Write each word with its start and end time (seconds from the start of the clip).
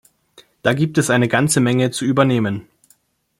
Da 0.63 0.73
gibt 0.73 0.97
es 0.97 1.11
eine 1.11 1.27
ganze 1.27 1.59
Menge 1.59 1.91
zu 1.91 2.05
übernehmen. 2.05 2.67